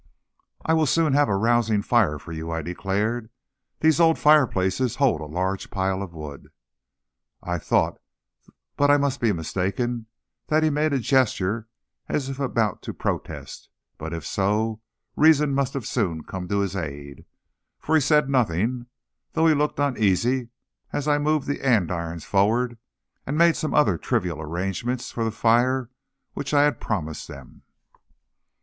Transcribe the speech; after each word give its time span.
"I 0.65 0.73
will 0.73 0.87
soon 0.87 1.13
have 1.13 1.29
a 1.29 1.35
rousing 1.35 1.83
fire 1.83 2.17
for 2.17 2.31
you," 2.31 2.49
I 2.49 2.63
declared. 2.63 3.29
"These 3.81 3.99
old 3.99 4.17
fireplaces 4.17 4.95
hold 4.95 5.21
a 5.21 5.25
large 5.27 5.69
pile 5.69 6.01
of 6.01 6.15
wood." 6.15 6.49
I 7.43 7.59
thought, 7.59 7.99
but 8.75 8.89
I 8.89 8.97
must 8.97 9.21
be 9.21 9.31
mistaken, 9.31 10.07
that 10.47 10.63
he 10.63 10.71
made 10.71 10.91
a 10.91 10.97
gesture 10.97 11.67
as 12.09 12.29
if 12.29 12.39
about 12.39 12.81
to 12.81 12.95
protest, 12.95 13.69
but, 13.99 14.11
if 14.11 14.25
so, 14.25 14.81
reason 15.15 15.53
must 15.53 15.75
have 15.75 15.85
soon 15.85 16.23
come 16.23 16.47
to 16.47 16.61
his 16.61 16.75
aid, 16.75 17.23
for 17.77 17.93
he 17.93 18.01
said 18.01 18.27
nothing, 18.27 18.87
though 19.33 19.45
he 19.45 19.53
looked 19.53 19.77
uneasy, 19.77 20.49
as 20.91 21.07
I 21.07 21.19
moved 21.19 21.45
the 21.47 21.63
andirons 21.63 22.25
forward 22.25 22.79
and 23.27 23.37
made 23.37 23.55
some 23.55 23.75
other 23.75 23.99
trivial 23.99 24.41
arrangements 24.41 25.11
for 25.11 25.23
the 25.23 25.29
fire 25.29 25.91
which 26.33 26.55
I 26.55 26.63
had 26.63 26.81
promised 26.81 27.27
them. 27.27 27.61